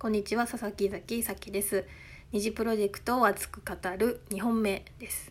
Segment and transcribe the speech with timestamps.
[0.00, 1.84] こんにちは佐々木崎咲です。
[2.32, 5.30] 二次プロジェクトを熱く語る2本目です。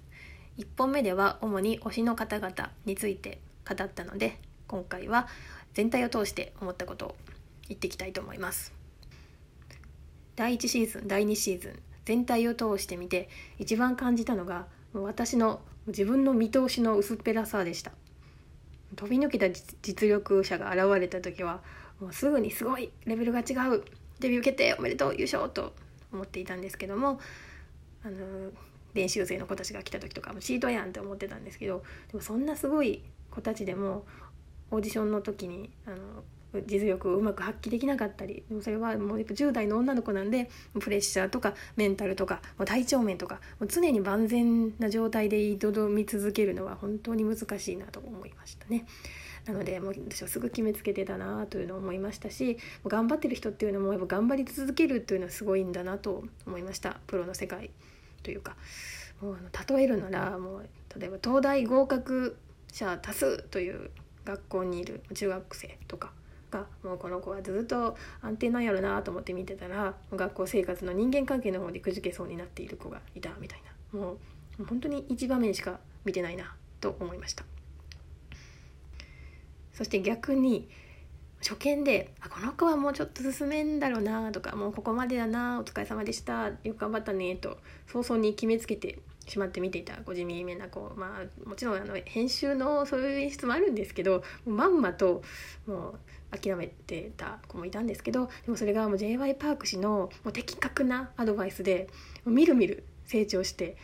[0.60, 4.38] 1本目では主に推しの方々について語ったので
[4.68, 5.28] 今回は
[5.74, 7.16] 全体を通して思ったことを
[7.68, 8.72] 言っていきたいと思います。
[10.36, 13.28] 第1シーズン第2シーズン全体を通してみて
[13.58, 17.92] 一番感じたのが私の自分の見通しの薄っぺらさでした。
[18.96, 21.64] 飛び抜けた実力者が現れた時は
[22.00, 23.84] もうすぐにすごいレベルが違う。
[24.20, 25.74] デビュー決定おめでとう優勝と
[26.12, 27.20] 思っていたんですけども
[28.04, 28.52] あの
[28.94, 34.06] 練習生の子たちが来た時とかもチートやんって思ってたんですけどでもそんなすごい子たちでも
[34.72, 35.98] オーディションの時にあの
[36.66, 40.50] 実力をうまく発揮できなかったりでもそれはもう10代の女の子なんで
[40.80, 48.86] プレッシャーとかメンタルとかもう体調面とかもう常に万全な状態で挑み続けるのは本当に難しいなと思いましたね。
[49.50, 57.00] なのでもう私はすぐ決めつけてたなというのを思いましたし頑張ってる人っていうのもやっぱ頑張り続けるっていうのはすごいんだなと思いました。
[57.08, 57.72] プロの世界
[58.24, 58.56] というか。
[59.22, 62.38] もうあの例えるならもう例えば東大合格
[62.72, 63.92] 者多数という
[64.24, 66.14] 学校にいる中学生とか
[66.52, 73.62] がもうこの子はずっと安定なんやろなと思って見てたら学校生活の人間関係の方でくじけそうになっている子がいたみたい
[73.94, 74.00] な。
[74.00, 74.18] も
[74.58, 77.44] う本当に一場面しか見てないなと思いました。
[79.80, 80.68] そして逆に
[81.42, 90.92] 初見であこの子はもうちょっと進めんだろうなとかもうここまでだなお疲れ様でしたよく頑張ったねと早々に決めつけてしまって見ていたご地味めな子。
[90.98, 95.22] まあもちろんあの編集のそういう演出もあるんですけどまんまと
[95.66, 95.96] も
[96.34, 101.88] う諦めてた子もいたんですけどでもそれがもう j y パーク氏のもう的確なアドバイスで
[102.26, 103.78] みるみる成長して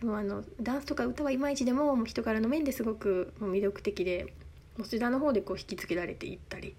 [0.00, 4.34] でもあのダンスとか歌はいまいちでも人からの面ですごく魅力的で
[4.78, 6.74] こちらの方でこう引きつけられていったり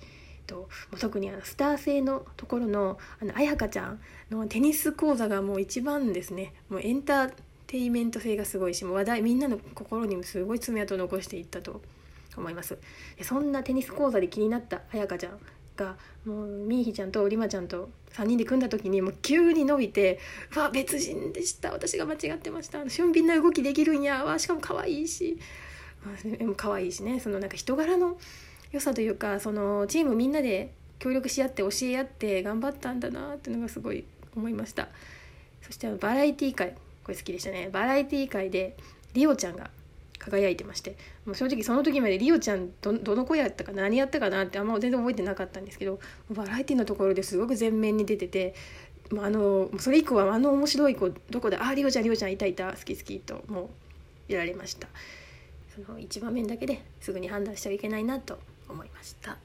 [0.48, 0.68] と
[1.00, 4.00] 特にあのスター性のところのあの彩香ちゃん
[4.32, 6.54] のテニス講座がもう一番ですね。
[6.70, 7.34] もうエンター
[7.68, 11.82] テイメント性がすごいしもう話題みんなの心にもすごい爪痕を残していったと
[12.36, 12.78] 思います。
[13.18, 15.40] でそんなテニス講座で気になった彩香ちゃん
[15.76, 15.96] が
[16.26, 20.20] もうみーひちゃんとりまちゃんと3人で組んだ時にもう急に伸びて
[20.58, 21.72] 「わ別人でした。
[21.72, 22.90] 私が間違ってました。
[22.90, 24.24] 俊敏な動きできるんや。
[24.24, 25.38] わしかも可愛いし。
[26.46, 27.20] も可愛いしね。
[27.20, 28.18] そのなんか人柄の
[28.72, 34.06] 良さというかそのチームみんなで協力し合って教え合って頑張ったんだなっていうのがすごい
[34.36, 34.88] 思いました。
[35.62, 37.70] そしてバラエティー界これ好きでしたね。
[37.72, 38.78] バラエティー界で
[39.14, 39.70] リオちゃんが
[40.18, 40.96] 輝いてまして。
[41.26, 46.00] もう正直その時までリオちゃんどの子やったか何やったかなってあんま全然覚えてなかったんですけど
[46.32, 48.56] バラエティーのところですごく前面に出てて
[49.12, 52.74] まあ、あのそれ以降はあの面白い子どこで「あリオちゃんリオちゃんいたいた。
[52.74, 53.70] 好き好き」とも
[54.30, 54.88] うやられました。
[55.86, 59.38] その1場面だけですぐに判断してはいけないなと思いました。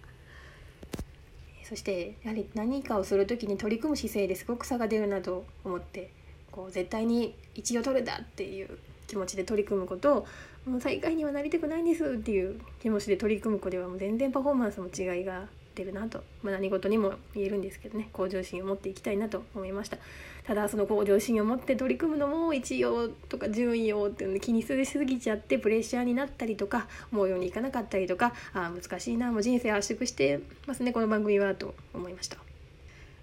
[1.65, 6.11] そしてやはり何かをする時に取り組む姿勢ですごく差が出るなと思って
[6.51, 10.27] こう絶対に1位を取るだっていう気持ちで取り組むことを
[10.67, 19.99] もう最下位にはなりたくないんですっていう気持ちで取り組む子ではもう全然パフォーマンスも違いがってるなと、まあ、何事にも言えるんですけどね向上心を持っていきたいなと思いました。
[20.45, 32.37] ただその向上心を持って取り組むのも一応とか順位をっていうの気にすぎちゃってプレッシャーになったりとか思うようにいかなかったりとかあ難しいなもう人生圧縮してますねこの番組はと思いました。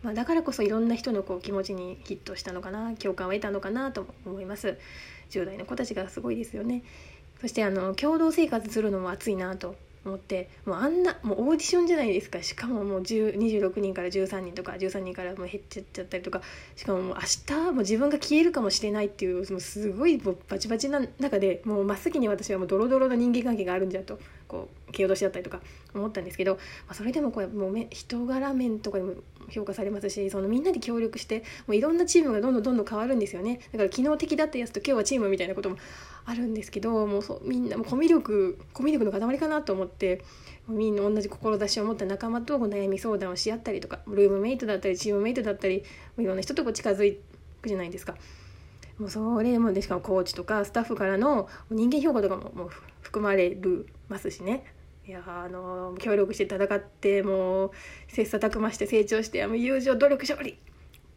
[0.01, 4.77] まあ、だからこそいろんな人のこう気持ちにヒットしたのかな共感を得たのかなと思います。
[5.29, 6.83] 10代の子たちがすごいですよね。
[7.39, 12.41] そしてあの共同生活するのも熱いなと思ってもうあんなもうオーディションじゃないですか。
[12.41, 16.41] しかももう26人から13人とか13人からもう減っちゃっちゃったりとか。
[16.75, 17.21] しかももう明
[17.67, 25.61] 日も自分が消えるかもしれないっていうもうすごいもうバチバチな中でもう真っ先に私はもうドロドロな人間関係があるんじゃとこう蹴落としだったりとか
[25.93, 29.13] 思ったんですけど、まあ、それでもこれもうめ人柄面とかでも
[29.49, 33.59] 評価されますしそのみんなで協力してもういろんなチームがどんどんどんどん変わるんですよね。
[33.71, 35.77] だから昨日敵だったやつと今日はチームみたいなことも
[36.25, 39.90] あるんですけどもうそみんなもうコミュ力コミュ力の塊かなと思って
[40.67, 45.83] みんな同じ志を持った仲間と悩み相談をし合ったりとかルームメイトだったりチームメイトだったり
[46.17, 47.19] いろんな人とこう近づい
[47.61, 48.15] くじゃないですか。
[48.97, 52.69] もうそれもでしかもコーチとかスタッフからの人間評価とかももう
[53.01, 54.63] 含まれるますしね
[55.07, 57.71] いやあの協力して戦ってもう
[58.07, 60.59] 切磋琢磨して成長してもう友情努力勝利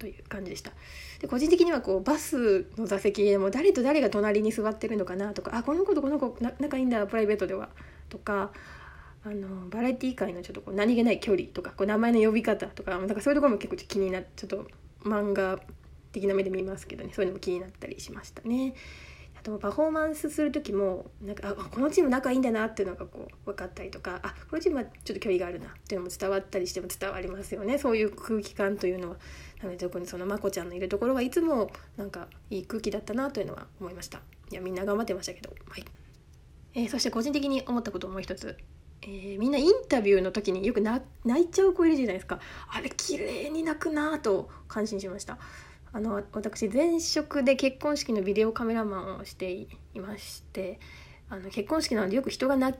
[0.05, 0.71] という感じでした
[1.19, 7.71] で個人的にはこうバスの座席でも誰と誰が隣に座ってるのかなとかあこの子とこの子仲いいんだプライベートでは
[8.11, 8.51] とか
[9.25, 14.71] あのバラエティー界のちょっとこう何気ない距離とかこう名前の呼び方とかなんかそういうところも結構気になってちょっと
[15.09, 15.59] 漫画
[16.13, 18.75] 的な目で見ますけどねそういうのも気になったりしましたね。
[19.45, 27.79] とパフォーマンスする時もなんかあこのチーム仲いいんだなっていうのがこう分かったりとかあこのチームはちょっと距離があるなっていうのも伝わったりしても伝わりますよね。
[27.79, 29.17] そういう空気感というのは。
[29.63, 34.21] なので特にそのまこちゃんのいるところはいつもなんかいい空気だったなというのは思いました。
[34.51, 35.55] いやみんな頑張ってましたけど。
[35.69, 35.85] はい。
[36.75, 38.57] えー、そして個人的に思ったこともう一つ、
[39.03, 41.01] えー、みんなインタビューの時によく泣
[41.41, 42.41] いちゃう子いるじゃないですか。
[42.69, 45.39] あれ綺麗に泣くなと感心しました。
[45.95, 50.81] あの私前職で結婚式のビデオカメラマンをしていまして
[51.31, 52.77] あの結婚式なのでよく人が泣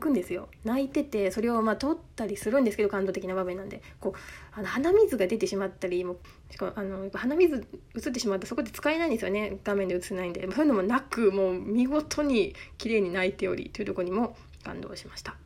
[0.00, 0.48] くんですよ。
[0.64, 3.82] 泣いててそれをまあ撮ったりするんですけど感動的な場面なんで。
[4.00, 6.16] こうあの鼻水が出てしまったりも
[6.50, 7.66] しかもあの鼻水
[7.96, 9.58] 映ってしまうとそこで使えないんですよね。
[9.62, 10.40] 画面で映せないんで。
[10.50, 15.36] そういうのもなくもう見事に綺麗に泣いておりというとこにも感動しました。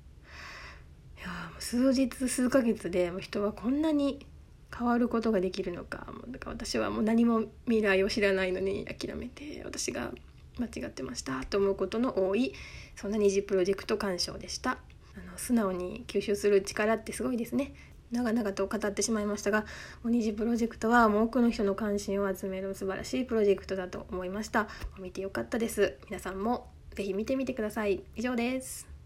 [1.18, 1.26] いや
[1.58, 4.24] 数日数ヶ月でも人はこんなに
[4.76, 10.12] 変わることができるのかだから私はもう何も未来を知らないのに諦めて私が
[10.58, 12.52] 間違ってましたと思うことの多い
[12.96, 14.78] そんな二次プロジェクト鑑賞でした。
[15.16, 17.74] あの素直に吸収する力ってすごいですね。
[18.10, 19.66] 長々と語ってしまいましたが
[20.02, 24.68] 二次プロジェクトはもう多くの人の関心を集める素晴らしいプロジェクトだと思いました。
[24.98, 25.96] 見てよかったです。
[26.06, 28.02] 皆さんも是非見てみてください。
[28.16, 28.97] 以上です。